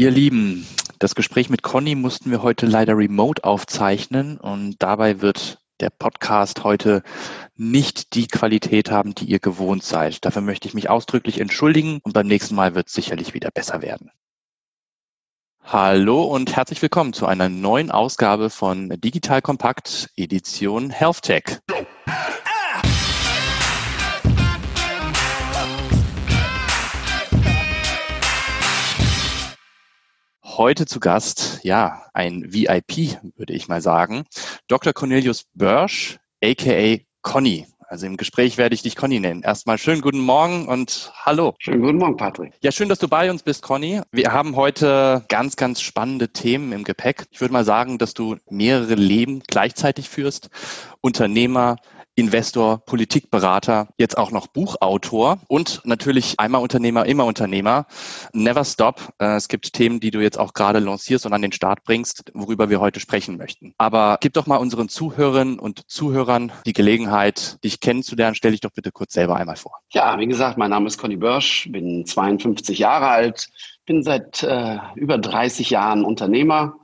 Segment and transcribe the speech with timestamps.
[0.00, 0.66] Ihr Lieben,
[0.98, 6.64] das Gespräch mit Conny mussten wir heute leider remote aufzeichnen und dabei wird der Podcast
[6.64, 7.02] heute
[7.54, 10.24] nicht die Qualität haben, die ihr gewohnt seid.
[10.24, 13.82] Dafür möchte ich mich ausdrücklich entschuldigen und beim nächsten Mal wird es sicherlich wieder besser
[13.82, 14.10] werden.
[15.62, 21.60] Hallo und herzlich willkommen zu einer neuen Ausgabe von Digital Kompakt Edition Health Tech.
[30.60, 34.24] Heute zu Gast, ja, ein VIP, würde ich mal sagen,
[34.68, 34.92] Dr.
[34.92, 37.66] Cornelius Börsch, aka Conny.
[37.88, 39.42] Also im Gespräch werde ich dich Conny nennen.
[39.42, 41.54] Erstmal schönen guten Morgen und hallo.
[41.60, 42.52] Schönen guten Morgen, Patrick.
[42.60, 44.02] Ja, schön, dass du bei uns bist, Conny.
[44.12, 47.24] Wir haben heute ganz, ganz spannende Themen im Gepäck.
[47.30, 50.50] Ich würde mal sagen, dass du mehrere Leben gleichzeitig führst.
[51.00, 51.76] Unternehmer,
[52.20, 57.86] Investor, Politikberater, jetzt auch noch Buchautor und natürlich einmal Unternehmer, immer Unternehmer.
[58.32, 59.00] Never stop.
[59.18, 62.30] Äh, es gibt Themen, die du jetzt auch gerade lancierst und an den Start bringst,
[62.34, 63.74] worüber wir heute sprechen möchten.
[63.78, 68.34] Aber gib doch mal unseren Zuhörerinnen und Zuhörern die Gelegenheit, dich kennenzulernen.
[68.34, 69.78] Stell dich doch bitte kurz selber einmal vor.
[69.90, 73.48] Ja, wie gesagt, mein Name ist Conny Börsch, bin 52 Jahre alt,
[73.86, 76.74] bin seit äh, über 30 Jahren Unternehmer,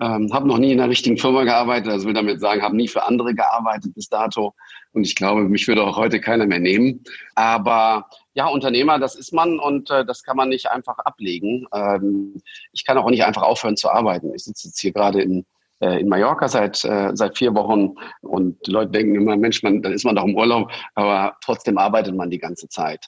[0.00, 2.88] ähm, habe noch nie in einer richtigen Firma gearbeitet, also will damit sagen, habe nie
[2.88, 4.54] für andere gearbeitet bis dato.
[4.92, 7.04] Und ich glaube, mich würde auch heute keiner mehr nehmen.
[7.34, 11.66] Aber ja, Unternehmer, das ist man und äh, das kann man nicht einfach ablegen.
[11.72, 14.34] Ähm, ich kann auch nicht einfach aufhören zu arbeiten.
[14.34, 15.46] Ich sitze jetzt hier gerade in,
[15.80, 19.80] äh, in Mallorca seit, äh, seit vier Wochen und die Leute denken immer, Mensch, man,
[19.80, 23.06] dann ist man doch im Urlaub, aber trotzdem arbeitet man die ganze Zeit.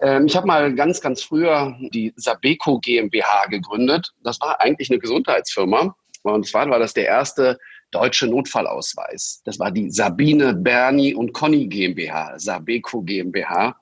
[0.00, 4.12] Ähm, ich habe mal ganz, ganz früher die Sabeco GmbH gegründet.
[4.22, 5.94] Das war eigentlich eine Gesundheitsfirma
[6.34, 7.58] und zwar war das der erste
[7.90, 9.42] deutsche Notfallausweis.
[9.44, 13.76] Das war die Sabine, Bernie und Conny GmbH, Sabeco GmbH.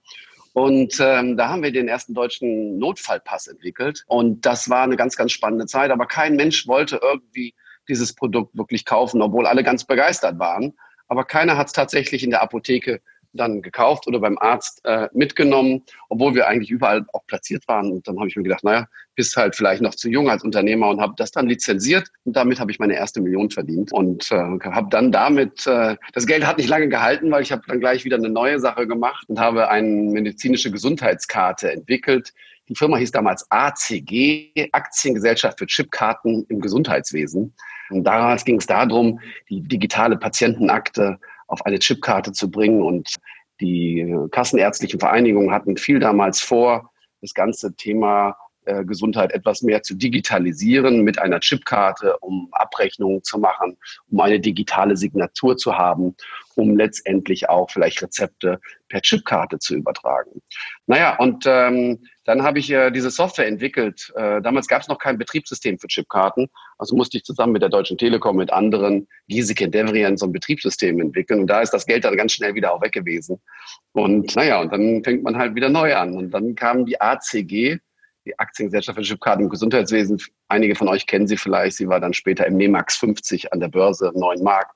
[0.52, 4.04] Und ähm, da haben wir den ersten deutschen Notfallpass entwickelt.
[4.06, 5.90] Und das war eine ganz, ganz spannende Zeit.
[5.90, 7.54] Aber kein Mensch wollte irgendwie
[7.88, 10.74] dieses Produkt wirklich kaufen, obwohl alle ganz begeistert waren.
[11.08, 13.00] Aber keiner hat es tatsächlich in der Apotheke
[13.34, 17.90] dann gekauft oder beim Arzt äh, mitgenommen, obwohl wir eigentlich überall auch platziert waren.
[17.90, 18.86] Und dann habe ich mir gedacht, naja,
[19.16, 22.58] bist halt vielleicht noch zu jung als Unternehmer und habe das dann lizenziert und damit
[22.60, 26.58] habe ich meine erste Million verdient und äh, habe dann damit, äh, das Geld hat
[26.58, 29.68] nicht lange gehalten, weil ich habe dann gleich wieder eine neue Sache gemacht und habe
[29.68, 32.32] eine medizinische Gesundheitskarte entwickelt.
[32.68, 37.54] Die Firma hieß damals ACG, Aktiengesellschaft für Chipkarten im Gesundheitswesen.
[37.90, 39.20] Und damals ging es darum,
[39.50, 42.82] die digitale Patientenakte auf eine Chipkarte zu bringen.
[42.82, 43.14] Und
[43.60, 46.90] die kassenärztlichen Vereinigungen hatten viel damals vor,
[47.20, 53.38] das ganze Thema äh, Gesundheit etwas mehr zu digitalisieren mit einer Chipkarte, um Abrechnungen zu
[53.38, 53.76] machen,
[54.10, 56.16] um eine digitale Signatur zu haben,
[56.56, 60.40] um letztendlich auch vielleicht Rezepte per Chipkarte zu übertragen.
[60.86, 64.12] Naja, und ähm, dann habe ich äh, diese Software entwickelt.
[64.16, 66.48] Äh, damals gab es noch kein Betriebssystem für Chipkarten.
[66.78, 71.00] Also musste ich zusammen mit der Deutschen Telekom, mit anderen, Giesecke, Endeavorian, so ein Betriebssystem
[71.00, 71.40] entwickeln.
[71.40, 73.40] Und da ist das Geld dann ganz schnell wieder auch weg gewesen.
[73.92, 76.14] Und naja, und dann fängt man halt wieder neu an.
[76.14, 77.78] Und dann kam die ACG,
[78.24, 80.20] die Aktiengesellschaft für Chipkarten im Gesundheitswesen.
[80.48, 81.76] Einige von euch kennen sie vielleicht.
[81.76, 84.70] Sie war dann später im NEMAX 50 an der Börse, 9 Mark,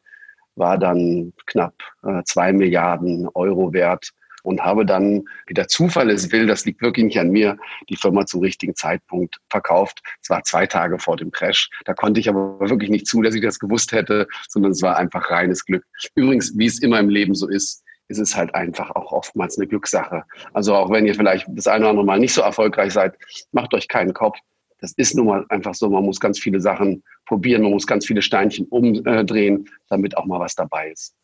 [0.58, 1.74] war dann knapp
[2.04, 6.80] äh, 2 Milliarden Euro wert und habe dann, wie der Zufall es will, das liegt
[6.80, 7.58] wirklich nicht an mir,
[7.88, 10.00] die Firma zum richtigen Zeitpunkt verkauft.
[10.22, 11.70] Es war zwei Tage vor dem Crash.
[11.84, 14.96] Da konnte ich aber wirklich nicht zu, dass ich das gewusst hätte, sondern es war
[14.96, 15.84] einfach reines Glück.
[16.14, 19.66] Übrigens, wie es immer im Leben so ist, ist es halt einfach auch oftmals eine
[19.66, 20.24] Glückssache.
[20.54, 23.16] Also auch wenn ihr vielleicht das eine oder andere Mal nicht so erfolgreich seid,
[23.52, 24.38] macht euch keinen Kopf.
[24.80, 25.88] Das ist nun mal einfach so.
[25.90, 30.40] Man muss ganz viele Sachen probieren, man muss ganz viele Steinchen umdrehen, damit auch mal
[30.40, 31.14] was dabei ist.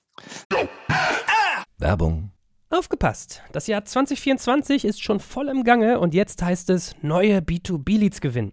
[1.78, 2.30] Werbung.
[2.70, 3.42] Aufgepasst!
[3.52, 8.52] Das Jahr 2024 ist schon voll im Gange und jetzt heißt es neue B2B-Leads gewinnen.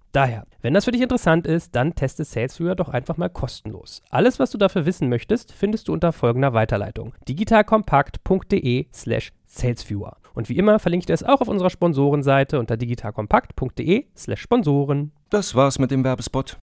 [0.11, 4.01] Daher, wenn das für dich interessant ist, dann teste SalesViewer doch einfach mal kostenlos.
[4.09, 10.17] Alles, was du dafür wissen möchtest, findest du unter folgender Weiterleitung: digitalkompakt.de/slash salesviewer.
[10.33, 15.13] Und wie immer verlinke ich das auch auf unserer Sponsorenseite unter digitalkompakt.de/slash Sponsoren.
[15.29, 16.57] Das war's mit dem Werbespot.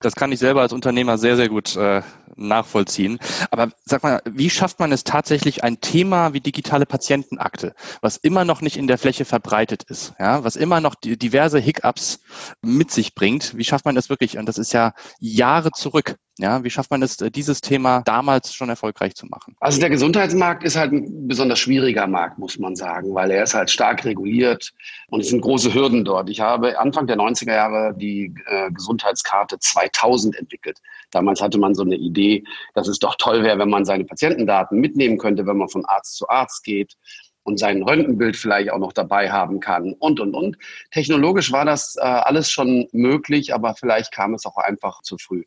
[0.00, 2.02] Das kann ich selber als Unternehmer sehr, sehr gut äh,
[2.38, 3.18] nachvollziehen.
[3.50, 8.44] Aber sag mal, wie schafft man es tatsächlich, ein Thema wie digitale Patientenakte, was immer
[8.44, 12.20] noch nicht in der Fläche verbreitet ist, ja, was immer noch diverse Hiccups
[12.62, 14.38] mit sich bringt, wie schafft man das wirklich?
[14.38, 16.16] Und das ist ja Jahre zurück.
[16.40, 19.56] Ja, wie schafft man es, äh, dieses Thema damals schon erfolgreich zu machen?
[19.58, 23.54] Also der Gesundheitsmarkt ist halt ein besonders schwieriger Markt, muss man sagen, weil er ist
[23.54, 24.72] halt stark reguliert
[25.08, 26.30] und es sind große Hürden dort.
[26.30, 30.78] Ich habe Anfang der 90er Jahre die äh, Gesundheitskarte 2000 entwickelt.
[31.10, 32.44] Damals hatte man so eine Idee,
[32.74, 36.16] dass es doch toll wäre, wenn man seine Patientendaten mitnehmen könnte, wenn man von Arzt
[36.16, 36.94] zu Arzt geht
[37.42, 40.56] und sein Röntgenbild vielleicht auch noch dabei haben kann und, und, und.
[40.92, 45.42] Technologisch war das äh, alles schon möglich, aber vielleicht kam es auch einfach zu früh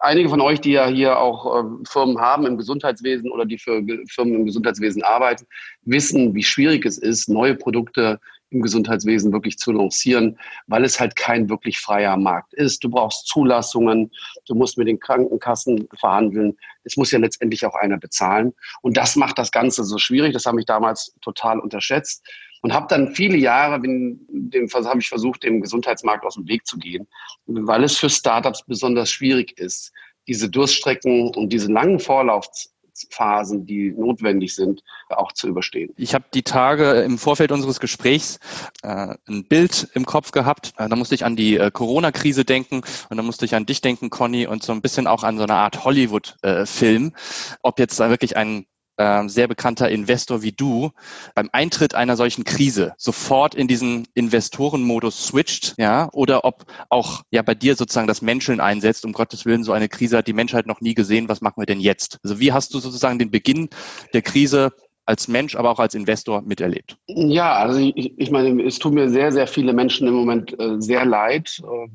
[0.00, 3.82] einige von euch, die ja hier auch äh, Firmen haben im Gesundheitswesen oder die für
[4.08, 5.46] Firmen im Gesundheitswesen arbeiten,
[5.82, 11.16] wissen, wie schwierig es ist, neue Produkte im Gesundheitswesen wirklich zu lancieren, weil es halt
[11.16, 12.82] kein wirklich freier Markt ist.
[12.82, 14.10] Du brauchst Zulassungen,
[14.46, 16.56] du musst mit den Krankenkassen verhandeln.
[16.84, 18.54] Es muss ja letztendlich auch einer bezahlen.
[18.80, 20.32] Und das macht das Ganze so schwierig.
[20.32, 22.26] Das habe ich damals total unterschätzt
[22.62, 26.66] und habe dann viele Jahre, bin, dem, habe ich versucht, dem Gesundheitsmarkt aus dem Weg
[26.66, 27.06] zu gehen,
[27.46, 29.92] weil es für Startups besonders schwierig ist,
[30.26, 35.94] diese Durststrecken und diese langen Vorlaufphasen, die notwendig sind, auch zu überstehen.
[35.96, 38.38] Ich habe die Tage im Vorfeld unseres Gesprächs
[38.82, 40.74] äh, ein Bild im Kopf gehabt.
[40.76, 43.80] Äh, da musste ich an die äh, Corona-Krise denken und da musste ich an dich
[43.80, 47.06] denken, Conny, und so ein bisschen auch an so eine Art Hollywood-Film.
[47.06, 48.66] Äh, Ob jetzt da wirklich ein
[48.98, 50.90] äh, sehr bekannter Investor wie du
[51.34, 57.42] beim Eintritt einer solchen Krise sofort in diesen Investorenmodus switcht, ja, oder ob auch ja
[57.42, 60.66] bei dir sozusagen das Menscheln einsetzt, um Gottes Willen, so eine Krise hat die Menschheit
[60.66, 62.18] noch nie gesehen, was machen wir denn jetzt?
[62.22, 63.68] Also wie hast du sozusagen den Beginn
[64.12, 64.72] der Krise
[65.08, 66.98] als Mensch, aber auch als Investor miterlebt?
[67.06, 70.80] Ja, also ich, ich meine, es tut mir sehr, sehr viele Menschen im Moment äh,
[70.80, 71.62] sehr leid.
[71.64, 71.88] Äh,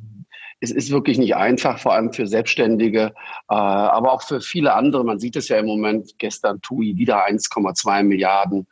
[0.64, 3.14] es ist wirklich nicht einfach, vor allem für Selbstständige,
[3.50, 5.04] äh, aber auch für viele andere.
[5.04, 8.66] Man sieht es ja im Moment, gestern TUI wieder 1,2 Milliarden.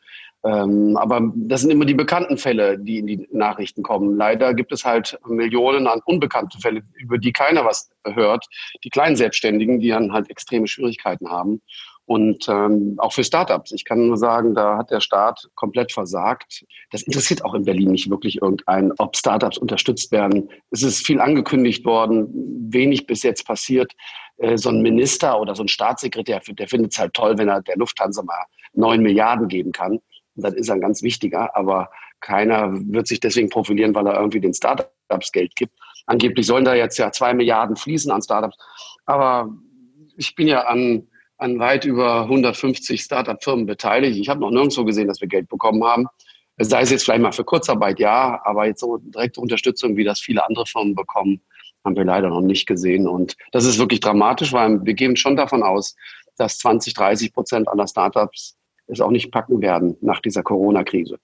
[0.44, 4.16] Ähm, aber das sind immer die bekannten Fälle, die in die Nachrichten kommen.
[4.16, 8.48] Leider gibt es halt Millionen an unbekannten Fällen, über die keiner was hört.
[8.84, 11.62] Die kleinen Selbstständigen, die dann halt extreme Schwierigkeiten haben.
[12.12, 13.72] Und ähm, auch für Startups.
[13.72, 16.66] Ich kann nur sagen, da hat der Staat komplett versagt.
[16.90, 20.50] Das interessiert auch in Berlin nicht wirklich irgendeinen, ob Startups unterstützt werden.
[20.72, 22.28] Es ist viel angekündigt worden,
[22.70, 23.94] wenig bis jetzt passiert.
[24.40, 27.62] Äh, so ein Minister oder so ein Staatssekretär, der findet es halt toll, wenn er
[27.62, 28.44] der Lufthansa mal
[28.74, 29.94] neun Milliarden geben kann.
[30.36, 34.42] Und das ist ein ganz wichtiger, aber keiner wird sich deswegen profilieren, weil er irgendwie
[34.42, 35.72] den Startups Geld gibt.
[36.08, 38.58] Angeblich sollen da jetzt ja zwei Milliarden fließen an Startups.
[39.06, 39.50] Aber
[40.18, 41.08] ich bin ja an
[41.42, 44.18] an weit über 150 Startup-Firmen beteiligt.
[44.18, 46.08] Ich habe noch nirgendwo gesehen, dass wir Geld bekommen haben.
[46.58, 50.20] Sei es jetzt vielleicht mal für Kurzarbeit, ja, aber jetzt so direkte Unterstützung, wie das
[50.20, 51.42] viele andere Firmen bekommen,
[51.84, 53.08] haben wir leider noch nicht gesehen.
[53.08, 55.96] Und das ist wirklich dramatisch, weil wir gehen schon davon aus,
[56.38, 58.56] dass 20, 30 Prozent aller Startups
[58.88, 61.18] es auch nicht packen werden nach dieser Corona-Krise.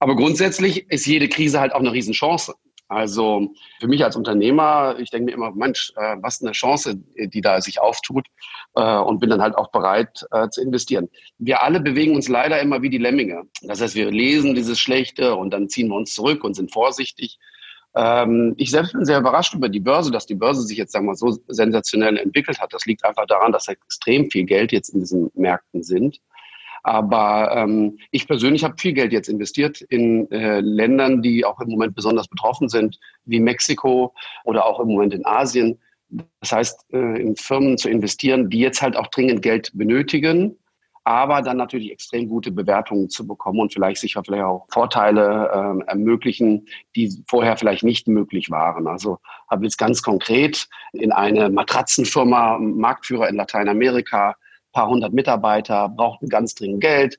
[0.00, 2.52] Aber grundsätzlich ist jede Krise halt auch eine Riesenchance.
[2.92, 3.48] Also
[3.80, 7.60] für mich als Unternehmer, ich denke mir immer, Mensch, äh, was eine Chance, die da
[7.60, 8.26] sich auftut
[8.74, 11.08] äh, und bin dann halt auch bereit äh, zu investieren.
[11.38, 13.44] Wir alle bewegen uns leider immer wie die Lemminge.
[13.62, 17.38] Das heißt, wir lesen dieses Schlechte und dann ziehen wir uns zurück und sind vorsichtig.
[17.94, 21.06] Ähm, ich selbst bin sehr überrascht über die Börse, dass die Börse sich jetzt sagen
[21.06, 22.72] wir, so sensationell entwickelt hat.
[22.72, 26.20] Das liegt einfach daran, dass extrem viel Geld jetzt in diesen Märkten sind.
[26.82, 31.68] Aber ähm, ich persönlich habe viel Geld jetzt investiert in äh, Ländern, die auch im
[31.68, 34.12] Moment besonders betroffen sind, wie Mexiko
[34.44, 35.78] oder auch im Moment in Asien.
[36.40, 40.56] Das heißt, äh, in Firmen zu investieren, die jetzt halt auch dringend Geld benötigen,
[41.04, 45.88] aber dann natürlich extrem gute Bewertungen zu bekommen und vielleicht sicher vielleicht auch Vorteile äh,
[45.88, 48.86] ermöglichen, die vorher vielleicht nicht möglich waren.
[48.86, 54.36] Also habe jetzt ganz konkret in eine Matratzenfirma, Marktführer in Lateinamerika,
[54.72, 57.18] paar hundert Mitarbeiter, brauchten ganz dringend Geld,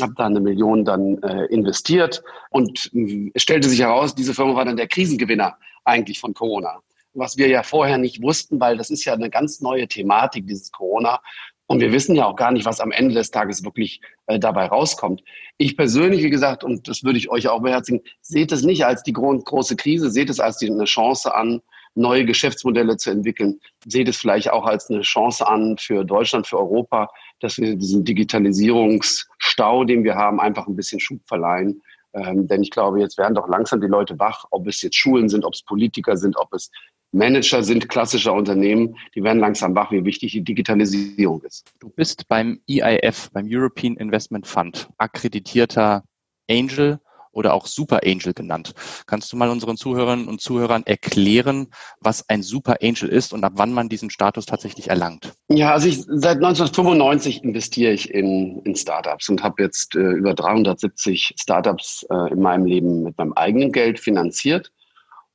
[0.00, 4.54] habe da eine Million dann äh, investiert und äh, es stellte sich heraus, diese Firma
[4.54, 6.80] war dann der Krisengewinner eigentlich von Corona.
[7.12, 10.72] Was wir ja vorher nicht wussten, weil das ist ja eine ganz neue Thematik, dieses
[10.72, 11.20] Corona.
[11.66, 14.66] Und wir wissen ja auch gar nicht, was am Ende des Tages wirklich äh, dabei
[14.66, 15.22] rauskommt.
[15.56, 19.02] Ich persönlich, wie gesagt, und das würde ich euch auch beherzigen, seht es nicht als
[19.02, 21.62] die gro große Krise, seht es als die, eine Chance an,
[21.94, 23.60] neue Geschäftsmodelle zu entwickeln.
[23.86, 27.10] Seht es vielleicht auch als eine Chance an für Deutschland, für Europa,
[27.40, 31.82] dass wir diesen Digitalisierungsstau, den wir haben, einfach ein bisschen Schub verleihen
[32.16, 35.28] Ähm, denn ich glaube, jetzt werden doch langsam die Leute wach, ob es jetzt Schulen
[35.28, 36.70] sind, ob es Politiker sind, ob es
[37.14, 41.72] Manager sind klassischer Unternehmen, die werden langsam wach, wie wichtig die Digitalisierung ist.
[41.80, 46.02] Du bist beim EIF, beim European Investment Fund, akkreditierter
[46.50, 46.98] Angel
[47.34, 48.72] oder auch Super Angel genannt.
[49.06, 51.68] Kannst du mal unseren Zuhörern und Zuhörern erklären,
[52.00, 55.32] was ein Super Angel ist und ab wann man diesen Status tatsächlich erlangt?
[55.48, 60.34] Ja, also ich, seit 1995 investiere ich in, in Startups und habe jetzt äh, über
[60.34, 64.72] 370 Startups äh, in meinem Leben mit meinem eigenen Geld finanziert.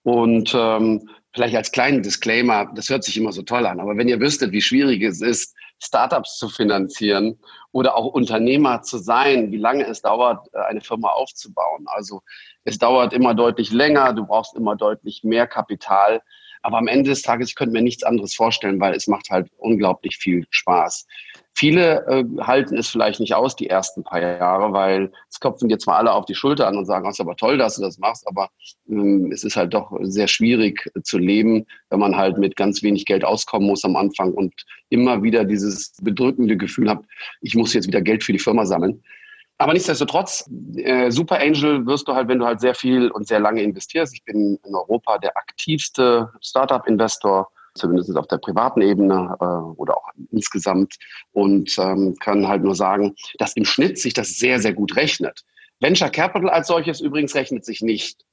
[0.04, 4.08] Und ähm, vielleicht als kleinen Disclaimer, das hört sich immer so toll an, aber wenn
[4.08, 7.40] ihr wüsstet, wie schwierig es ist, Startups zu finanzieren
[7.72, 11.86] oder auch Unternehmer zu sein, wie lange es dauert, äh, eine Firma aufzubauen.
[11.88, 12.22] Also
[12.64, 16.22] es dauert immer deutlich länger, du brauchst immer deutlich mehr Kapital.
[16.62, 20.18] Aber am Ende des Tages, könnte mir nichts anderes vorstellen, weil es macht halt unglaublich
[20.18, 21.08] viel Spaß.
[21.60, 25.78] Viele äh, halten es vielleicht nicht aus, die ersten paar Jahre, weil es klopfen dir
[25.78, 27.98] zwar alle auf die Schulter an und sagen, es ist aber toll, dass du das
[27.98, 28.50] machst, aber
[28.88, 33.04] ähm, es ist halt doch sehr schwierig zu leben, wenn man halt mit ganz wenig
[33.04, 34.54] Geld auskommen muss am Anfang und
[34.88, 37.04] immer wieder dieses bedrückende Gefühl hat,
[37.42, 39.04] ich muss jetzt wieder Geld für die Firma sammeln.
[39.58, 43.42] Aber nichtsdestotrotz, äh, Super Angel wirst du halt, wenn du halt sehr viel und sehr
[43.42, 44.14] lange investierst.
[44.14, 50.10] Ich bin in Europa der aktivste Startup-Investor zumindest auf der privaten Ebene äh, oder auch
[50.32, 50.96] insgesamt
[51.32, 55.44] und ähm, kann halt nur sagen, dass im Schnitt sich das sehr, sehr gut rechnet.
[55.80, 58.26] Venture Capital als solches übrigens rechnet sich nicht.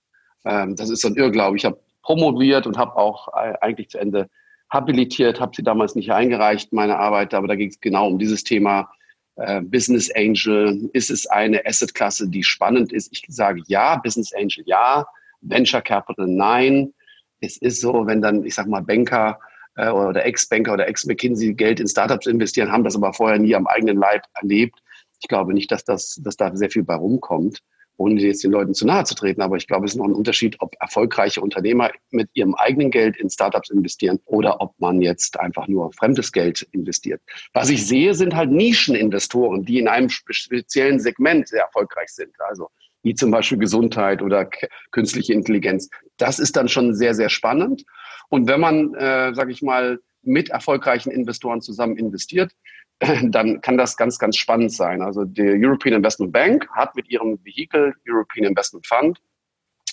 [0.45, 1.57] Ähm, das ist so ein Irrglaube.
[1.57, 4.29] Ich habe promoviert und habe auch äh, eigentlich zu Ende
[4.71, 8.43] habilitiert, habe sie damals nicht eingereicht, meine Arbeit, aber da ging es genau um dieses
[8.43, 8.91] Thema
[9.37, 10.91] äh, Business Angel.
[10.93, 13.13] Ist es eine Assetklasse, die spannend ist?
[13.13, 15.07] Ich sage ja, Business Angel ja,
[15.41, 16.93] Venture Capital nein
[17.41, 19.39] es ist so, wenn dann, ich sag mal, Banker
[19.77, 23.67] äh, oder Ex-Banker oder Ex-McKinsey Geld in Startups investieren, haben das aber vorher nie am
[23.67, 24.81] eigenen Leib erlebt.
[25.21, 27.63] Ich glaube nicht, dass, das, dass da sehr viel bei rumkommt,
[27.99, 29.41] ohne jetzt den Leuten zu nahe zu treten.
[29.41, 33.17] Aber ich glaube, es ist noch ein Unterschied, ob erfolgreiche Unternehmer mit ihrem eigenen Geld
[33.17, 37.23] in Startups investieren oder ob man jetzt einfach nur fremdes Geld investiert.
[37.55, 42.35] Was ich sehe, sind halt Nischeninvestoren, die in einem speziellen Segment sehr erfolgreich sind.
[42.41, 42.69] Also
[43.07, 44.51] wie zum Beispiel Gesundheit oder
[44.91, 45.89] künstliche Intelligenz.
[46.17, 47.85] Das ist dann schon sehr, sehr spannend.
[48.31, 52.51] Und wenn man, äh, sage ich mal, mit erfolgreichen Investoren zusammen investiert,
[53.23, 55.03] dann kann das ganz, ganz spannend sein.
[55.03, 59.21] Also die European Investment Bank hat mit ihrem Vehikel European Investment Fund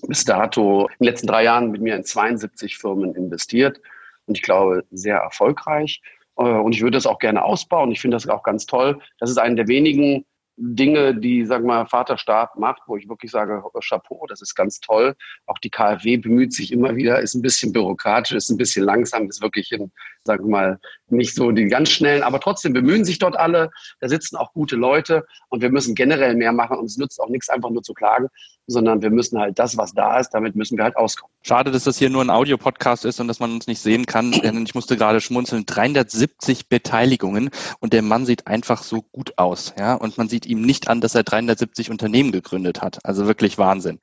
[0.08, 3.80] bis dato in den letzten drei Jahren mit mir in 72 Firmen investiert
[4.26, 6.02] und ich glaube sehr erfolgreich.
[6.38, 7.92] Äh, und ich würde das auch gerne ausbauen.
[7.92, 9.00] Ich finde das auch ganz toll.
[9.20, 13.64] Das ist eine der wenigen Dinge, die, wir mal, Vaterstaat macht, wo ich wirklich sage,
[13.88, 15.16] Chapeau, das ist ganz toll.
[15.48, 19.28] Auch die KfW bemüht sich immer wieder, ist ein bisschen bürokratisch, ist ein bisschen langsam,
[19.28, 19.92] ist wirklich in,
[20.26, 20.80] wir mal,
[21.10, 23.72] nicht so die ganz schnellen, aber trotzdem bemühen sich dort alle.
[24.00, 27.30] Da sitzen auch gute Leute und wir müssen generell mehr machen und es nützt auch
[27.30, 28.28] nichts, einfach nur zu klagen,
[28.68, 31.32] sondern wir müssen halt das, was da ist, damit müssen wir halt auskommen.
[31.42, 34.32] Schade, dass das hier nur ein Audiopodcast ist und dass man uns nicht sehen kann,
[34.32, 35.66] denn ich musste gerade schmunzeln.
[35.66, 40.62] 370 Beteiligungen und der Mann sieht einfach so gut aus, ja, und man sieht ihm
[40.62, 43.00] nicht an, dass er 370 Unternehmen gegründet hat.
[43.04, 44.00] Also wirklich Wahnsinn.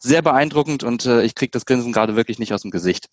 [0.00, 3.08] Sehr beeindruckend und äh, ich kriege das Grinsen gerade wirklich nicht aus dem Gesicht.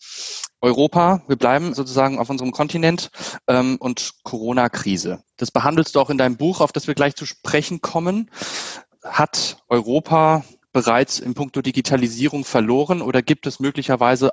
[0.61, 3.09] Europa, wir bleiben sozusagen auf unserem Kontinent
[3.47, 5.23] ähm, und Corona-Krise.
[5.37, 8.29] Das behandelst du auch in deinem Buch, auf das wir gleich zu sprechen kommen.
[9.03, 14.31] Hat Europa bereits in puncto Digitalisierung verloren oder gibt es möglicherweise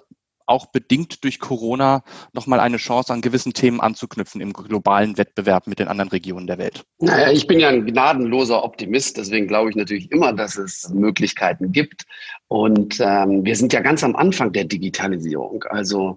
[0.49, 2.03] auch bedingt durch Corona
[2.33, 6.59] nochmal eine Chance, an gewissen Themen anzuknüpfen im globalen Wettbewerb mit den anderen Regionen der
[6.59, 6.85] Welt?
[6.99, 11.73] Naja, ich bin ja ein gnadenloser Optimist, deswegen glaube ich natürlich immer, dass es Möglichkeiten
[11.73, 12.05] gibt.
[12.49, 15.65] Und ähm, wir sind ja ganz am Anfang der Digitalisierung.
[15.69, 16.17] Also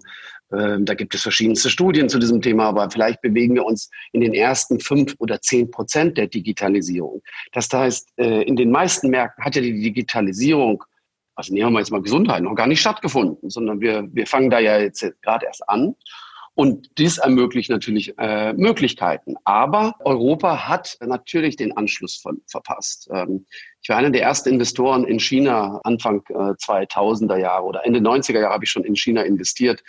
[0.52, 4.20] ähm, da gibt es verschiedenste Studien zu diesem Thema, aber vielleicht bewegen wir uns in
[4.20, 7.22] den ersten fünf oder zehn Prozent der Digitalisierung.
[7.52, 10.84] Das heißt, äh, in den meisten Märkten hat ja die Digitalisierung,
[11.34, 14.58] also nehmen wir jetzt mal Gesundheit, noch gar nicht stattgefunden, sondern wir, wir fangen da
[14.58, 15.94] ja jetzt gerade erst an.
[16.54, 19.36] Und dies ermöglicht natürlich äh, Möglichkeiten.
[19.44, 23.08] Aber Europa hat natürlich den Anschluss von, verpasst.
[23.10, 23.46] Ähm,
[23.80, 28.38] ich war einer der ersten Investoren in China Anfang äh, 2000er Jahre oder Ende 90er
[28.38, 29.82] Jahre habe ich schon in China investiert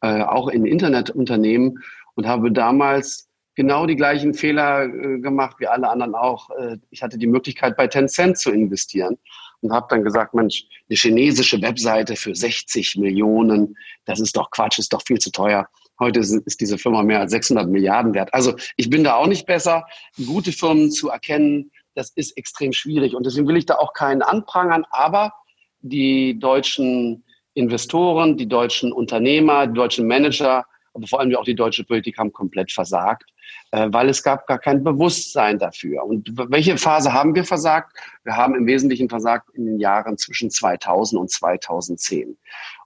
[0.00, 1.82] äh, auch in Internetunternehmen
[2.14, 6.50] und habe damals genau die gleichen Fehler äh, gemacht wie alle anderen auch.
[6.50, 9.18] Äh, ich hatte die Möglichkeit, bei Tencent zu investieren
[9.60, 14.78] und habe dann gesagt, Mensch, eine chinesische Webseite für 60 Millionen, das ist doch Quatsch,
[14.78, 15.68] ist doch viel zu teuer.
[15.98, 18.32] Heute ist, diese Firma mehr als 600 Milliarden wert.
[18.32, 19.84] Also ich bin da auch nicht besser.
[20.16, 23.16] Gute Firmen zu erkennen, das ist extrem schwierig.
[23.16, 24.84] Und deswegen will ich da auch keinen anprangern.
[24.90, 25.32] Aber
[25.80, 27.24] die deutschen
[27.54, 30.64] Investoren, die deutschen Unternehmer, die deutschen Manager
[30.98, 33.30] aber vor allem auch die deutsche Politik haben komplett versagt,
[33.70, 36.04] äh, weil es gab gar kein Bewusstsein dafür.
[36.04, 37.96] Und welche Phase haben wir versagt?
[38.24, 42.36] Wir haben im Wesentlichen versagt in den Jahren zwischen 2000 und 2010.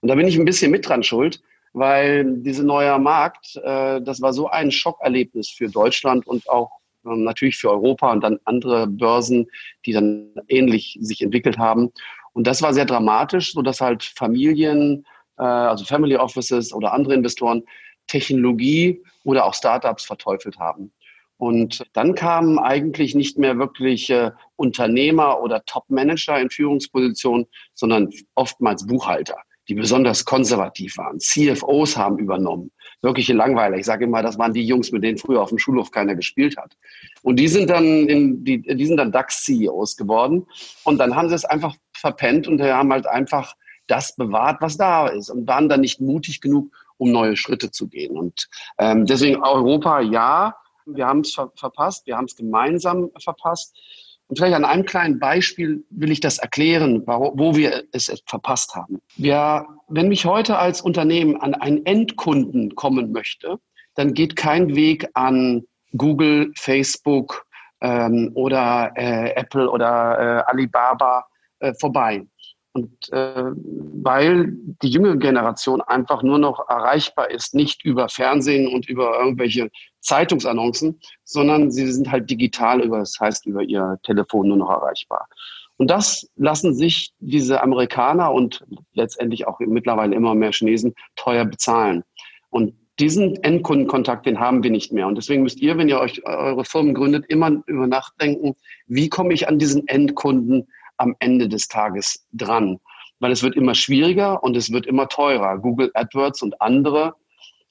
[0.01, 1.41] Und da bin ich ein bisschen mit dran schuld,
[1.73, 6.71] weil dieser neue Markt, äh, das war so ein Schockerlebnis für Deutschland und auch
[7.05, 9.47] ähm, natürlich für Europa und dann andere Börsen,
[9.85, 11.91] die dann ähnlich sich entwickelt haben.
[12.33, 15.05] Und das war sehr dramatisch, so dass halt Familien,
[15.37, 17.63] äh, also Family Offices oder andere Investoren
[18.07, 20.91] Technologie oder auch Startups verteufelt haben.
[21.37, 28.85] Und dann kamen eigentlich nicht mehr wirklich äh, Unternehmer oder Top-Manager in Führungspositionen, sondern oftmals
[28.87, 31.19] Buchhalter, die besonders konservativ waren.
[31.19, 32.71] CFOs haben übernommen.
[33.01, 33.75] Wirkliche Langweiler.
[33.77, 36.55] Ich sage immer, das waren die Jungs, mit denen früher auf dem Schulhof keiner gespielt
[36.55, 36.77] hat.
[37.23, 40.45] Und die sind dann, in, die, die sind dann DAX-CEOs geworden.
[40.85, 43.53] Und dann haben sie es einfach verpennt und haben halt einfach
[43.87, 46.71] das bewahrt, was da ist und waren dann nicht mutig genug,
[47.03, 48.17] um neue Schritte zu gehen.
[48.17, 48.47] Und
[48.79, 50.55] ähm, deswegen Europa, ja,
[50.85, 53.75] wir haben es ver verpasst, wir haben es gemeinsam verpasst.
[54.27, 59.01] Und vielleicht an einem kleinen Beispiel will ich das erklären, wo wir es verpasst haben.
[59.17, 63.59] Wir, wenn ich heute als Unternehmen an einen Endkunden kommen möchte,
[63.95, 65.63] dann geht kein Weg an
[65.95, 67.45] Google, Facebook
[67.81, 70.17] ähm, oder äh, Apple oder
[70.47, 71.25] äh, Alibaba
[71.59, 72.25] äh, vorbei.
[72.73, 74.51] Und äh, weil
[74.81, 80.99] die junge Generation einfach nur noch erreichbar ist, nicht über Fernsehen und über irgendwelche Zeitungsannoncen,
[81.23, 85.27] sondern sie sind halt digital über, das heißt über ihr Telefon nur noch erreichbar.
[85.77, 92.03] Und das lassen sich diese Amerikaner und letztendlich auch mittlerweile immer mehr Chinesen teuer bezahlen.
[92.49, 95.07] Und diesen Endkundenkontakt, den haben wir nicht mehr.
[95.07, 98.55] Und deswegen müsst ihr, wenn ihr euch eure Firmen gründet, immer über nachdenken,
[98.87, 102.79] wie komme ich an diesen Endkunden am Ende des Tages dran.
[103.19, 105.57] Weil es wird immer schwieriger und es wird immer teurer.
[105.57, 107.15] Google AdWords und andere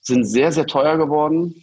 [0.01, 1.63] sind sehr, sehr teuer geworden.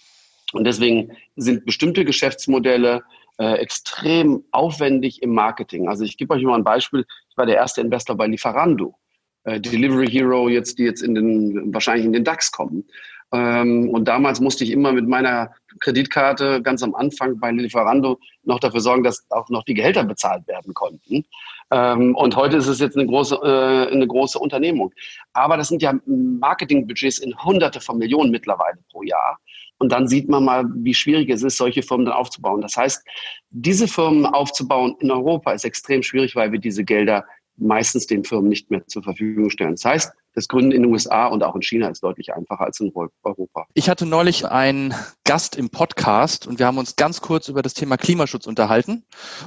[0.54, 3.04] Und deswegen sind bestimmte Geschäftsmodelle
[3.39, 5.88] äh, extrem aufwendig im Marketing.
[5.88, 7.06] Also ich gebe euch mal ein Beispiel.
[7.30, 8.96] Ich war der erste Investor bei Lieferando.
[9.44, 12.86] Äh, Delivery Hero, jetzt, die jetzt in den, wahrscheinlich in den DAX kommen.
[13.32, 18.60] Ähm, und damals musste ich immer mit meiner Kreditkarte ganz am Anfang bei Lieferando noch
[18.60, 21.26] dafür sorgen, dass auch noch die Gehälter bezahlt werden konnten.
[21.72, 24.92] Ähm, und heute ist es jetzt eine große, äh, eine große Unternehmung.
[25.34, 29.38] Aber das sind ja Marketingbudgets in Hunderte von Millionen mittlerweile pro Jahr.
[29.78, 32.62] Und dann sieht man mal, wie schwierig es ist, solche Firmen dann aufzubauen.
[32.62, 33.06] Das heißt,
[33.52, 37.24] diese Firmen aufzubauen in Europa ist extrem schwierig, weil wir diese Gelder
[37.56, 39.72] meistens den Firmen nicht mehr zur Verfügung stellen.
[39.72, 42.80] Das heißt, das Gründen in den USA und auch in China ist deutlich einfacher als
[42.80, 43.67] in Europa.
[43.73, 47.73] Ich hatte neulich einen Gast im Podcast und wir haben uns ganz kurz über das
[47.73, 49.04] Thema Klimaschutz unterhalten.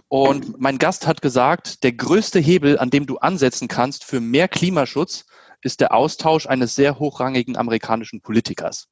[0.09, 4.48] Und mein Gast hat gesagt, der größte Hebel, an dem du ansetzen kannst für mehr
[4.48, 5.24] Klimaschutz,
[5.62, 8.88] ist der Austausch eines sehr hochrangigen amerikanischen Politikers.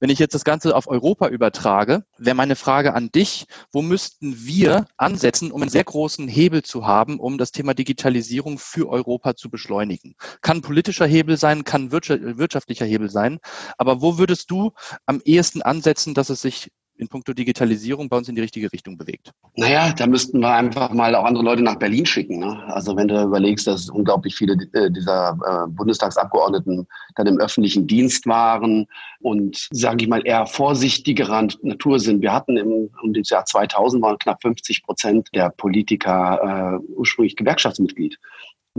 [0.00, 4.46] Wenn ich jetzt das Ganze auf Europa übertrage, wäre meine Frage an dich, wo müssten
[4.46, 9.34] wir ansetzen, um einen sehr großen Hebel zu haben, um das Thema Digitalisierung für Europa
[9.34, 10.14] zu beschleunigen?
[10.40, 13.38] Kann politischer Hebel sein, kann wirtschaftlicher Hebel sein,
[13.76, 14.72] aber wo würdest du
[15.06, 18.96] am ehesten ansetzen, dass es sich in puncto Digitalisierung bei uns in die richtige Richtung
[18.96, 19.32] bewegt?
[19.56, 22.38] Naja, da müssten wir einfach mal auch andere Leute nach Berlin schicken.
[22.38, 22.62] Ne?
[22.66, 28.26] Also wenn du überlegst, dass unglaublich viele äh, dieser äh, Bundestagsabgeordneten dann im öffentlichen Dienst
[28.26, 28.86] waren
[29.20, 32.22] und, sage ich mal, eher vorsichtiger Natur sind.
[32.22, 37.36] Wir hatten im um das Jahr 2000 waren knapp 50 Prozent der Politiker äh, ursprünglich
[37.36, 38.18] Gewerkschaftsmitglied.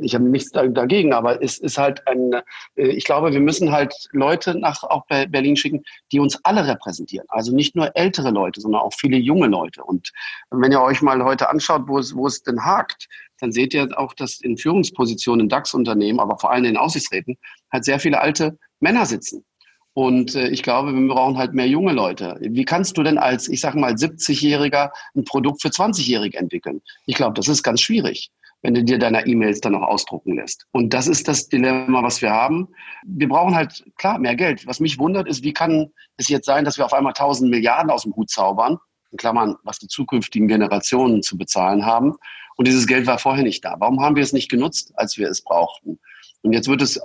[0.01, 2.33] Ich habe nichts dagegen, aber es ist halt ein,
[2.75, 7.25] äh, ich glaube, wir müssen halt Leute nach auch Berlin schicken, die uns alle repräsentieren.
[7.29, 9.83] Also nicht nur ältere Leute, sondern auch viele junge Leute.
[9.83, 10.11] Und
[10.51, 13.07] wenn ihr euch mal heute anschaut, wo es, wo es denn hakt,
[13.39, 17.37] dann seht ihr auch, dass in Führungspositionen in DAX-Unternehmen, aber vor allem in Aussichtsräten,
[17.71, 19.45] halt sehr viele alte Männer sitzen.
[19.93, 22.37] Und äh, ich glaube, wir brauchen halt mehr junge Leute.
[22.41, 26.81] Wie kannst du denn als, ich sage mal, 70-Jähriger ein Produkt für 20-Jährige entwickeln?
[27.05, 30.65] Ich glaube, das ist ganz schwierig wenn du dir deine E-Mails dann auch ausdrucken lässt.
[30.71, 32.67] Und das ist das Dilemma, was wir haben.
[33.05, 34.67] Wir brauchen halt, klar, mehr Geld.
[34.67, 37.89] Was mich wundert, ist, wie kann es jetzt sein, dass wir auf einmal 1000 Milliarden
[37.89, 38.77] aus dem Hut zaubern,
[39.11, 42.15] in Klammern, was die zukünftigen Generationen zu bezahlen haben.
[42.57, 43.75] Und dieses Geld war vorher nicht da.
[43.79, 45.99] Warum haben wir es nicht genutzt, als wir es brauchten?
[46.41, 46.99] Und jetzt wird es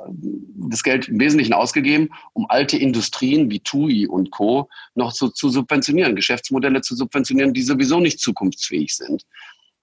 [0.71, 4.69] das Geld im Wesentlichen ausgegeben, um alte Industrien wie TUI und Co.
[4.95, 9.25] noch zu, zu subventionieren, Geschäftsmodelle zu subventionieren, die sowieso nicht zukunftsfähig sind.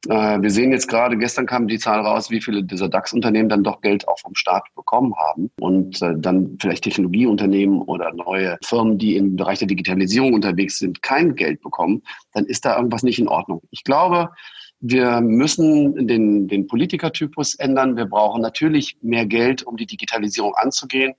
[0.08, 3.64] Äh, wir sehen jetzt gerade, gestern kam die Zahl raus, wie viele dieser DAX-Unternehmen dann
[3.64, 8.98] doch Geld auch vom Staat bekommen haben und äh, dann vielleicht Technologieunternehmen oder neue Firmen,
[8.98, 12.02] die im Bereich der Digitalisierung unterwegs sind, kein Geld bekommen,
[12.34, 13.62] dann ist da irgendwas nicht in Ordnung.
[13.70, 14.32] Ich glaube,
[14.80, 17.96] wir müssen den, den Politikertypus ändern.
[17.96, 21.14] Wir brauchen natürlich mehr Geld, um die Digitalisierung anzugehen.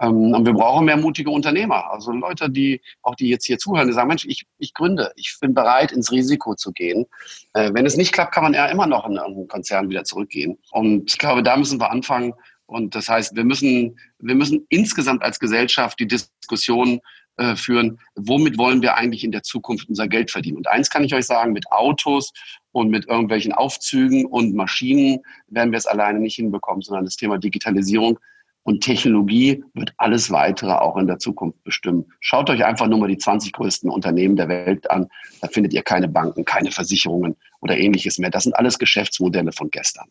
[0.00, 1.90] Ähm, und wir brauchen mehr mutige Unternehmer.
[1.92, 5.36] Also Leute, die auch die jetzt hier zuhören, die sagen, Mensch, ich, ich gründe, ich
[5.40, 7.06] bin bereit, ins Risiko zu gehen.
[7.52, 10.58] Äh, wenn es nicht klappt, kann man ja immer noch in einen Konzern wieder zurückgehen.
[10.72, 12.32] Und ich glaube, da müssen wir anfangen.
[12.66, 17.00] Und das heißt, wir müssen, wir müssen insgesamt als Gesellschaft die Diskussion
[17.36, 20.58] äh, führen, womit wollen wir eigentlich in der Zukunft unser Geld verdienen.
[20.58, 22.32] Und eins kann ich euch sagen, mit Autos
[22.72, 27.38] und mit irgendwelchen Aufzügen und Maschinen werden wir es alleine nicht hinbekommen, sondern das Thema
[27.38, 28.18] Digitalisierung
[28.62, 32.06] und Technologie wird alles weitere auch in der Zukunft bestimmen.
[32.20, 35.08] Schaut euch einfach nur mal die 20 größten Unternehmen der Welt an.
[35.40, 38.30] Da findet ihr keine Banken, keine Versicherungen oder ähnliches mehr.
[38.30, 40.08] Das sind alles Geschäftsmodelle von gestern.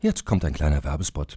[0.00, 1.36] Jetzt kommt ein kleiner Werbespot.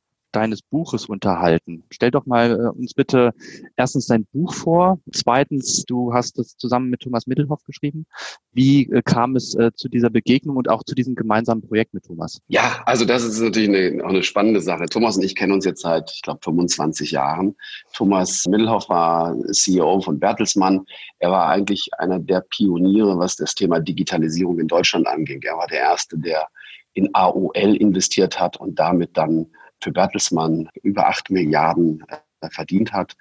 [0.31, 1.83] deines Buches unterhalten.
[1.89, 3.33] Stell doch mal äh, uns bitte
[3.75, 4.99] erstens dein Buch vor.
[5.11, 8.05] Zweitens, du hast es zusammen mit Thomas Mittelhoff geschrieben.
[8.51, 12.05] Wie äh, kam es äh, zu dieser Begegnung und auch zu diesem gemeinsamen Projekt mit
[12.05, 12.39] Thomas?
[12.47, 14.85] Ja, also das ist natürlich eine, auch eine spannende Sache.
[14.85, 17.55] Thomas und ich kennen uns jetzt seit, ich glaube, 25 Jahren.
[17.93, 20.85] Thomas Mittelhoff war CEO von Bertelsmann.
[21.19, 25.41] Er war eigentlich einer der Pioniere, was das Thema Digitalisierung in Deutschland anging.
[25.43, 26.47] Er war der Erste, der
[26.93, 29.47] in AOL investiert hat und damit dann
[29.81, 32.03] für Bertelsmann über acht Milliarden
[32.41, 33.15] äh, verdient hat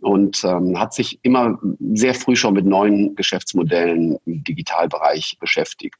[0.00, 1.58] und ähm, hat sich immer
[1.94, 5.96] sehr früh schon mit neuen Geschäftsmodellen im Digitalbereich beschäftigt.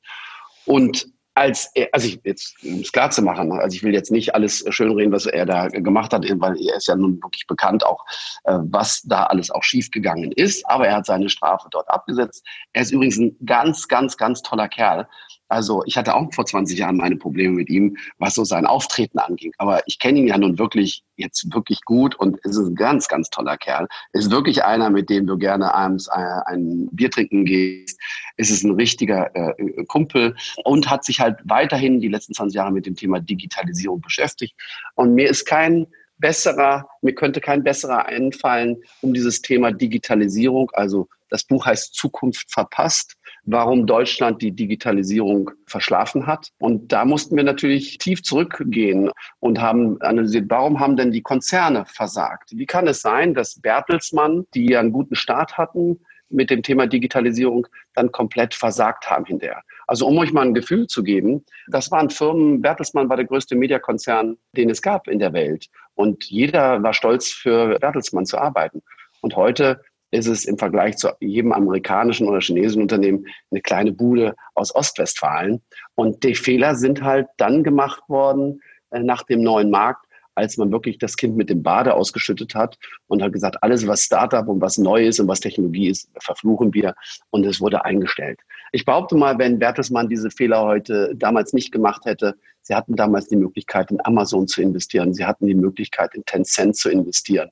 [0.66, 4.12] Und als er, also ich jetzt um es klar zu machen, also ich will jetzt
[4.12, 7.84] nicht alles schönreden, was er da gemacht hat, weil er ist ja nun wirklich bekannt
[7.84, 8.04] auch,
[8.44, 10.64] äh, was da alles auch schiefgegangen ist.
[10.68, 12.44] Aber er hat seine Strafe dort abgesetzt.
[12.72, 15.08] Er ist übrigens ein ganz, ganz, ganz toller Kerl.
[15.48, 19.18] Also ich hatte auch vor 20 Jahren meine Probleme mit ihm, was so sein Auftreten
[19.18, 19.52] anging.
[19.58, 23.08] Aber ich kenne ihn ja nun wirklich jetzt wirklich gut und es ist ein ganz,
[23.08, 23.86] ganz toller Kerl.
[24.12, 28.00] Es ist wirklich einer, mit dem du gerne abends äh, ein Bier trinken gehst.
[28.36, 32.72] Es ist ein richtiger äh, Kumpel und hat sich halt weiterhin die letzten 20 Jahre
[32.72, 34.54] mit dem Thema Digitalisierung beschäftigt.
[34.94, 35.86] Und mir ist kein
[36.18, 42.52] besserer, mir könnte kein besserer einfallen, um dieses Thema Digitalisierung, also das Buch heißt Zukunft
[42.52, 46.48] verpasst, warum Deutschland die Digitalisierung verschlafen hat.
[46.58, 51.84] Und da mussten wir natürlich tief zurückgehen und haben analysiert, warum haben denn die Konzerne
[51.86, 52.50] versagt?
[52.52, 57.66] Wie kann es sein, dass Bertelsmann, die einen guten Start hatten, mit dem Thema Digitalisierung
[57.94, 59.62] dann komplett versagt haben hinterher.
[59.86, 63.54] Also um euch mal ein Gefühl zu geben, das waren Firmen, Bertelsmann war der größte
[63.56, 65.68] Mediakonzern, den es gab in der Welt.
[65.94, 68.82] Und jeder war stolz, für Bertelsmann zu arbeiten.
[69.20, 69.80] Und heute
[70.14, 75.60] ist es im Vergleich zu jedem amerikanischen oder chinesischen Unternehmen eine kleine Bude aus Ostwestfalen.
[75.94, 80.72] Und die Fehler sind halt dann gemacht worden äh, nach dem neuen Markt, als man
[80.72, 84.60] wirklich das Kind mit dem Bade ausgeschüttet hat und hat gesagt, alles, was Startup und
[84.60, 86.94] was neu ist und was Technologie ist, verfluchen wir.
[87.30, 88.40] Und es wurde eingestellt.
[88.72, 93.28] Ich behaupte mal, wenn Bertelsmann diese Fehler heute damals nicht gemacht hätte, sie hatten damals
[93.28, 95.14] die Möglichkeit, in Amazon zu investieren.
[95.14, 97.50] Sie hatten die Möglichkeit, in Tencent zu investieren.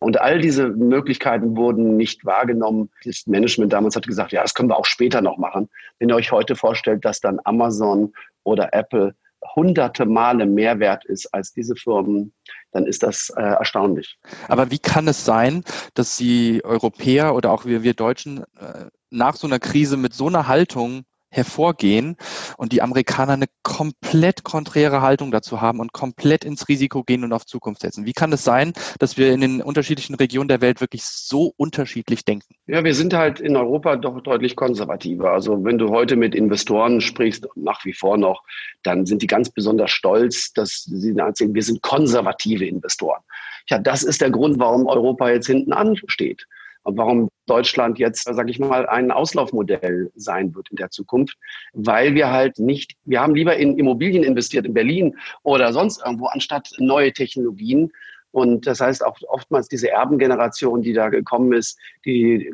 [0.00, 2.90] Und all diese Möglichkeiten wurden nicht wahrgenommen.
[3.04, 5.68] Das Management damals hat gesagt, ja, das können wir auch später noch machen.
[5.98, 9.14] Wenn ihr euch heute vorstellt, dass dann Amazon oder Apple
[9.54, 12.32] hunderte Male mehr wert ist als diese Firmen,
[12.72, 14.18] dann ist das äh, erstaunlich.
[14.48, 19.36] Aber wie kann es sein, dass die Europäer oder auch wir, wir Deutschen äh, nach
[19.36, 22.16] so einer Krise mit so einer Haltung hervorgehen
[22.56, 27.32] und die Amerikaner eine komplett konträre Haltung dazu haben und komplett ins Risiko gehen und
[27.32, 28.06] auf Zukunft setzen.
[28.06, 32.24] Wie kann es sein, dass wir in den unterschiedlichen Regionen der Welt wirklich so unterschiedlich
[32.24, 32.54] denken?
[32.66, 35.32] Ja, wir sind halt in Europa doch deutlich konservativer.
[35.32, 38.42] Also wenn du heute mit Investoren sprichst, nach wie vor noch,
[38.82, 43.22] dann sind die ganz besonders stolz, dass sie erzählen, wir sind konservative Investoren.
[43.68, 46.46] Ja, das ist der Grund, warum Europa jetzt hinten ansteht
[46.84, 51.36] und warum Deutschland jetzt, sage ich mal, ein Auslaufmodell sein wird in der Zukunft,
[51.72, 56.26] weil wir halt nicht, wir haben lieber in Immobilien investiert in Berlin oder sonst irgendwo,
[56.26, 57.90] anstatt neue Technologien.
[58.32, 62.52] Und das heißt auch oftmals diese Erbengeneration, die da gekommen ist, die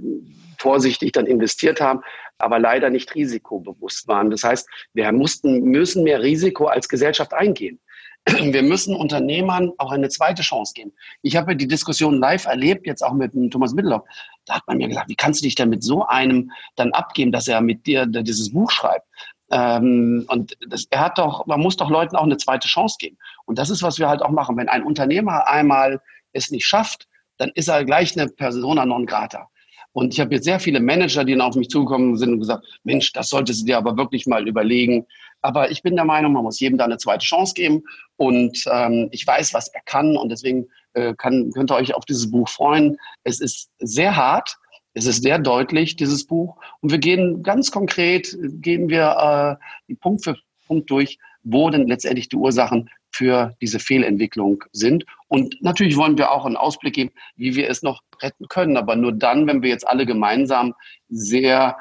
[0.58, 2.00] vorsichtig dann investiert haben,
[2.38, 4.30] aber leider nicht risikobewusst waren.
[4.30, 7.80] Das heißt, wir mussten, müssen mehr Risiko als Gesellschaft eingehen.
[8.26, 10.92] Wir müssen Unternehmern auch eine zweite Chance geben.
[11.22, 14.02] Ich habe die Diskussion live erlebt, jetzt auch mit Thomas Mittelhoff.
[14.44, 17.32] Da hat man mir gesagt, wie kannst du dich denn mit so einem dann abgeben,
[17.32, 19.06] dass er mit dir dieses Buch schreibt?
[19.50, 23.16] Ähm, und das, er hat doch, man muss doch Leuten auch eine zweite Chance geben.
[23.46, 24.56] Und das ist, was wir halt auch machen.
[24.56, 26.00] Wenn ein Unternehmer einmal
[26.32, 29.48] es nicht schafft, dann ist er gleich eine Persona non grata.
[29.92, 32.64] Und ich habe jetzt sehr viele Manager, die dann auf mich zugekommen sind und gesagt,
[32.84, 35.06] Mensch, das solltest du dir aber wirklich mal überlegen.
[35.42, 37.82] Aber ich bin der Meinung, man muss jedem da eine zweite Chance geben.
[38.16, 40.16] Und ähm, ich weiß, was er kann.
[40.16, 42.98] Und deswegen äh, kann, könnt ihr euch auf dieses Buch freuen.
[43.24, 44.56] Es ist sehr hart.
[44.92, 46.56] Es ist sehr deutlich, dieses Buch.
[46.80, 52.28] Und wir gehen ganz konkret, gehen wir äh, Punkt für Punkt durch, wo denn letztendlich
[52.28, 55.04] die Ursachen für diese Fehlentwicklung sind.
[55.28, 58.76] Und natürlich wollen wir auch einen Ausblick geben, wie wir es noch retten können.
[58.76, 60.74] Aber nur dann, wenn wir jetzt alle gemeinsam
[61.08, 61.76] sehr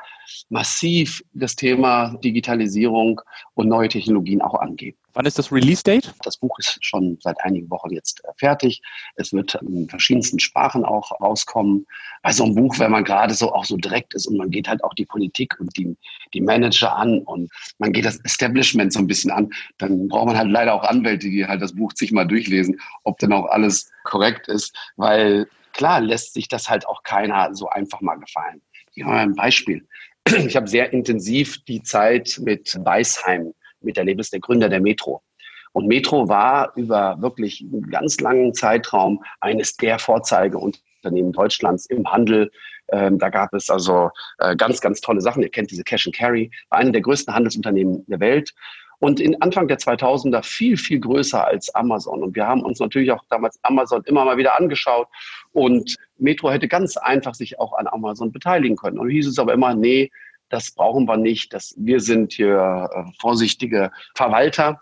[0.49, 3.21] massiv das Thema Digitalisierung
[3.53, 4.95] und neue Technologien auch angehen.
[5.13, 6.13] Wann ist das Release-Date?
[6.23, 8.81] Das Buch ist schon seit einigen Wochen jetzt äh, fertig.
[9.15, 11.85] Es wird in verschiedensten Sprachen auch rauskommen.
[12.21, 14.67] Bei so einem Buch, wenn man gerade so auch so direkt ist und man geht
[14.67, 15.97] halt auch die Politik und die,
[16.33, 20.37] die Manager an und man geht das Establishment so ein bisschen an, dann braucht man
[20.37, 23.91] halt leider auch Anwälte, die halt das Buch sich mal durchlesen, ob denn auch alles
[24.03, 28.61] korrekt ist, weil klar lässt sich das halt auch keiner so einfach mal gefallen.
[28.99, 29.87] Hier haben wir ein Beispiel.
[30.45, 35.23] Ich habe sehr intensiv die Zeit mit Weisheim miterlebt, ist der Gründer der Metro.
[35.71, 42.51] Und Metro war über wirklich einen ganz langen Zeitraum eines der Vorzeigeunternehmen Deutschlands im Handel.
[42.91, 44.09] Ähm, da gab es also
[44.39, 45.43] äh, ganz, ganz tolle Sachen.
[45.43, 48.53] Ihr kennt diese Cash and Carry, war eine der größten Handelsunternehmen der Welt.
[48.99, 52.21] Und in Anfang der 2000er viel, viel größer als Amazon.
[52.21, 55.07] Und wir haben uns natürlich auch damals Amazon immer mal wieder angeschaut.
[55.51, 58.99] Und Metro hätte ganz einfach sich auch an Amazon beteiligen können.
[58.99, 60.11] Und hieß es aber immer, nee,
[60.49, 61.53] das brauchen wir nicht.
[61.53, 64.81] Das, wir sind hier äh, vorsichtige Verwalter,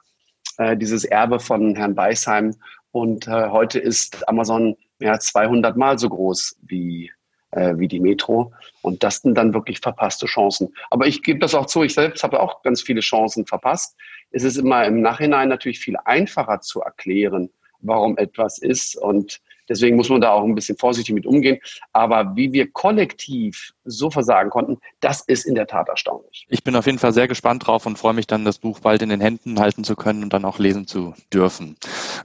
[0.57, 2.55] äh, dieses Erbe von Herrn Beisheim.
[2.91, 7.11] Und äh, heute ist Amazon mehr als 200 Mal so groß wie,
[7.57, 8.53] äh, wie die Metro.
[8.81, 10.73] Und das sind dann wirklich verpasste Chancen.
[10.91, 13.97] Aber ich gebe das auch zu, ich selbst habe auch ganz viele Chancen verpasst.
[14.31, 18.95] Es ist immer im Nachhinein natürlich viel einfacher zu erklären, warum etwas ist.
[18.95, 21.59] Und Deswegen muss man da auch ein bisschen vorsichtig mit umgehen.
[21.93, 26.45] Aber wie wir kollektiv so versagen konnten, das ist in der Tat erstaunlich.
[26.49, 29.01] Ich bin auf jeden Fall sehr gespannt drauf und freue mich dann, das Buch bald
[29.01, 31.75] in den Händen halten zu können und dann auch lesen zu dürfen.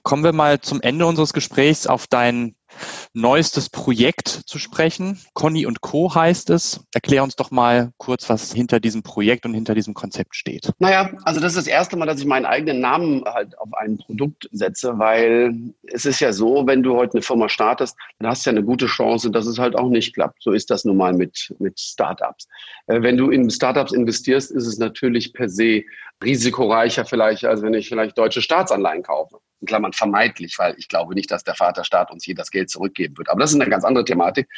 [0.02, 2.54] Kommen wir mal zum Ende unseres Gesprächs auf dein
[3.14, 5.18] neuestes Projekt zu sprechen.
[5.34, 6.14] Conny und Co.
[6.14, 6.84] heißt es.
[6.94, 10.72] Erklär uns doch mal kurz, was hinter diesem Projekt und hinter diesem Konzept steht.
[10.78, 13.98] Naja, also das ist das erste Mal, dass ich meinen eigenen Namen halt auf ein
[13.98, 15.54] Produkt setze, weil
[15.84, 18.64] es ist ja so, wenn du heute eine Firma startest, dann hast du ja eine
[18.64, 20.42] gute Chance, dass es halt auch nicht klappt.
[20.42, 22.48] So ist das nun mal mit, mit Startups.
[22.86, 25.82] Äh, wenn du in Startups investierst, ist es natürlich per se
[26.22, 31.14] risikoreicher vielleicht, als wenn ich vielleicht deutsche Staatsanleihen kaufe in Klammern vermeidlich, weil ich glaube
[31.14, 33.30] nicht, dass der Vaterstaat uns hier das Geld zurückgeben wird.
[33.30, 34.48] Aber das ist eine ganz andere Thematik.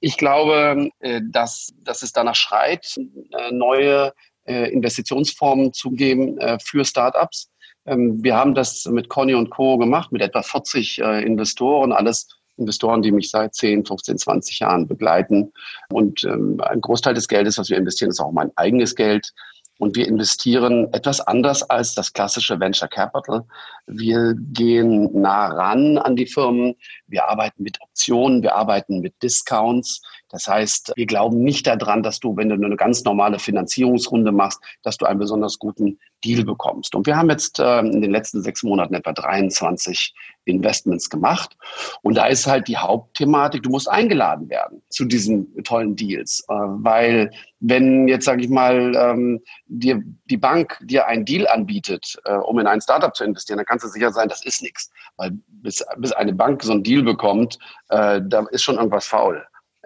[0.00, 4.12] Ich glaube, äh, dass, dass es danach schreit, äh, neue
[4.44, 7.50] äh, Investitionsformen zu geben für Startups.
[7.84, 9.76] Ähm, wir haben das mit Conny und Co.
[9.76, 15.52] gemacht, mit etwa 40 Investoren, alles Investoren, die mich seit 10, 15, 20 Jahren begleiten.
[15.90, 19.32] Und ähm, ein Großteil des Geldes, was wir investieren, ist auch mein eigenes Geld.
[19.78, 23.44] Und wir investieren etwas anders als das klassische Venture Capital.
[23.86, 26.74] Wir gehen nah ran an die Firmen.
[27.06, 30.00] Wir arbeiten mit Optionen, wir arbeiten mit Discounts.
[30.30, 34.60] Das heißt, wir glauben nicht daran, dass du, wenn du eine ganz normale Finanzierungsrunde machst,
[34.82, 36.94] dass du einen besonders guten Deal bekommst.
[36.94, 40.12] Und wir haben jetzt äh, in den letzten sechs Monaten etwa 23
[40.44, 41.56] Investments gemacht.
[42.02, 46.44] Und da ist halt die Hauptthematik, du musst eingeladen werden zu diesen tollen Deals.
[46.48, 52.16] Äh, weil wenn jetzt, sage ich mal, ähm, dir die Bank dir einen Deal anbietet,
[52.24, 54.90] äh, um in ein Startup zu investieren, dann kannst du sicher sein, das ist nichts.
[55.16, 57.58] Weil bis, bis eine Bank so einen Deal bekommt,
[57.88, 59.44] äh, da ist schon irgendwas faul.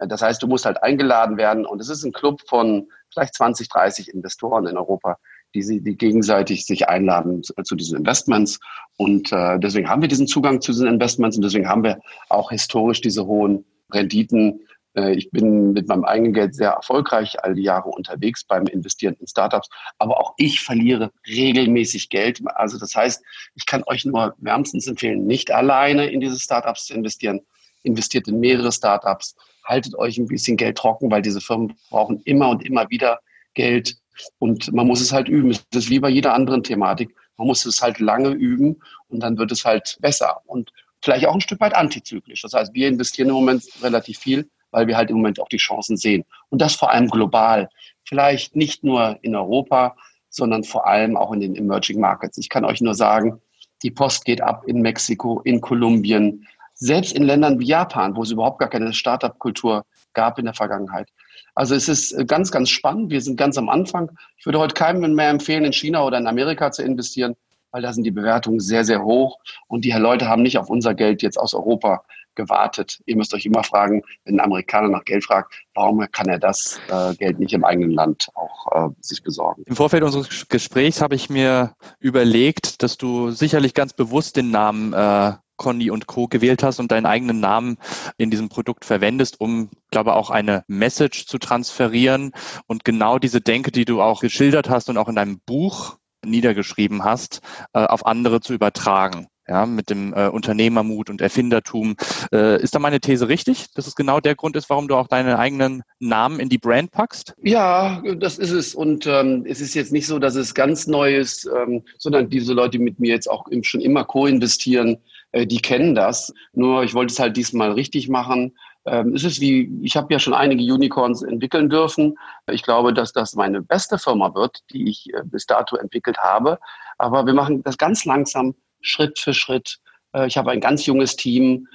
[0.09, 3.69] Das heißt, du musst halt eingeladen werden und es ist ein Club von vielleicht 20,
[3.69, 5.19] 30 Investoren in Europa,
[5.55, 8.59] die, sie, die gegenseitig sich einladen zu, diesen Investments.
[8.97, 12.51] Und äh, deswegen haben wir diesen Zugang zu diesen Investments und deswegen haben wir auch
[12.51, 14.61] historisch diese hohen Renditen.
[14.95, 19.17] Äh, ich bin mit meinem eigenen Geld sehr erfolgreich all die Jahre unterwegs beim Investieren
[19.21, 22.41] in Startups, aber auch ich verliere regelmäßig Geld.
[22.55, 23.23] Also das heißt,
[23.55, 27.41] ich kann euch nur wärmstens empfehlen, nicht alleine in diese Startups zu investieren.
[27.83, 29.35] Investiert in mehrere Startups
[29.65, 33.21] haltet euch ein bisschen Geld trocken, weil diese Firmen brauchen immer und immer wieder
[33.55, 34.00] Geld
[34.39, 35.51] und man muss es halt üben.
[35.51, 37.15] Es ist wie bei jeder anderen Thematik.
[37.37, 38.77] Man muss es halt lange üben
[39.09, 40.41] und dann wird es halt besser.
[40.47, 42.43] Und vielleicht auch ein Stück weit antizyklisch.
[42.43, 45.57] Das heißt, wir investieren im Moment relativ viel, weil wir halt im Moment auch die
[45.57, 46.25] Chancen sehen.
[46.51, 47.69] Und das vor allem global.
[48.05, 49.97] Vielleicht nicht nur in Europa,
[50.29, 52.39] sondern vor allem auch in den Emerging Markets.
[52.39, 53.41] Ich kann euch nur sagen,
[53.83, 58.31] die Post geht ab in Mexiko, in Kolumbien, selbst in Ländern wie Japan, wo es
[58.31, 61.09] überhaupt gar keine Startup-Kultur gab in der Vergangenheit.
[61.55, 63.11] Also es ist äh, ganz, ganz spannend.
[63.11, 64.11] Wir sind ganz am Anfang.
[64.37, 67.37] Ich würde heute keinem mehr empfehlen, in China oder in Amerika zu investieren,
[67.71, 70.95] weil da sind die Bewertungen sehr, sehr hoch und die Leute haben nicht auf unser
[70.95, 72.03] Geld jetzt aus Europa
[72.35, 73.01] gewartet.
[73.07, 76.81] Ihr müsst euch immer fragen, wenn ein Amerikaner nach Geld fragt, warum kann er das
[76.89, 79.63] äh, Geld nicht im eigenen Land auch äh, sich besorgen?
[79.67, 84.93] Im Vorfeld unseres Gesprächs habe ich mir überlegt, dass du sicherlich ganz bewusst den Namen
[84.93, 86.27] äh, Conny und Co.
[86.27, 87.77] gewählt hast und deinen eigenen Namen
[88.17, 92.33] in diesem Produkt verwendest, um, glaube auch eine Message zu transferieren
[92.67, 97.05] und genau diese Denke, die du auch geschildert hast und auch in deinem Buch niedergeschrieben
[97.05, 97.43] hast,
[97.75, 101.97] äh, auf andere zu übertragen ja, mit dem äh, Unternehmermut und Erfindertum.
[102.33, 105.09] Äh, ist da meine These richtig, dass es genau der Grund ist, warum du auch
[105.09, 107.35] deinen eigenen Namen in die Brand packst?
[107.43, 108.75] Ja, das ist es.
[108.75, 112.53] Und ähm, es ist jetzt nicht so, dass es ganz neu ist, ähm, sondern diese
[112.53, 114.99] Leute, die mit mir jetzt auch schon immer co-investieren,
[115.33, 116.33] äh, die kennen das.
[116.53, 118.57] Nur ich wollte es halt diesmal richtig machen.
[118.87, 122.17] Ähm, es ist wie, ich habe ja schon einige Unicorns entwickeln dürfen.
[122.51, 126.59] Ich glaube, dass das meine beste Firma wird, die ich äh, bis dato entwickelt habe.
[126.99, 129.79] Aber wir machen das ganz langsam Schritt für Schritt.
[130.15, 131.67] Äh, ich habe ein ganz junges Team,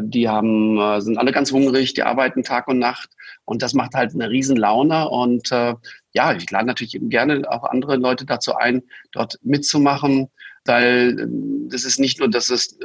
[0.00, 3.08] die haben, sind alle ganz hungrig, die arbeiten Tag und Nacht
[3.46, 7.96] und das macht halt eine riesen Laune und ja, ich lade natürlich gerne auch andere
[7.96, 10.28] Leute dazu ein, dort mitzumachen,
[10.64, 11.28] weil
[11.68, 12.78] das ist nicht nur, dass es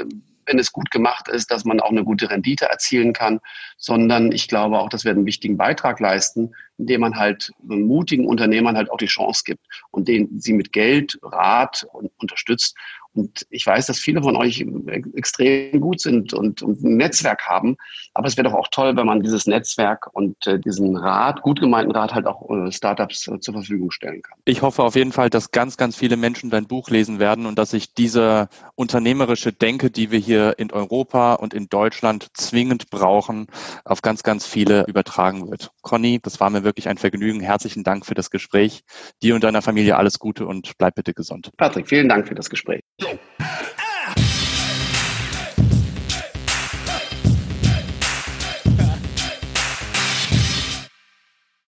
[0.48, 3.40] wenn es gut gemacht ist, dass man auch eine gute Rendite erzielen kann,
[3.78, 8.76] sondern ich glaube auch, dass wir einen wichtigen Beitrag leisten, indem man halt mutigen Unternehmern
[8.76, 12.76] halt auch die Chance gibt und denen sie mit Geld, Rat und unterstützt.
[13.14, 14.64] Und ich weiß, dass viele von euch
[15.16, 17.76] extrem gut sind und, und ein Netzwerk haben.
[18.14, 21.60] Aber es wäre doch auch toll, wenn man dieses Netzwerk und äh, diesen Rat, gut
[21.60, 24.38] gemeinten Rat, halt auch äh, Startups äh, zur Verfügung stellen kann.
[24.46, 27.58] Ich hoffe auf jeden Fall, dass ganz, ganz viele Menschen dein Buch lesen werden und
[27.58, 33.48] dass sich diese unternehmerische Denke, die wir hier in Europa und in Deutschland zwingend brauchen,
[33.86, 35.72] auf ganz, ganz viele übertragen wird.
[35.82, 37.40] Conny, das war mir wirklich ein Vergnügen.
[37.40, 38.82] Herzlichen Dank für das Gespräch.
[39.22, 41.52] Dir und deiner Familie alles Gute und bleib bitte gesund.
[41.58, 42.82] Patrick, vielen Dank für das Gespräch.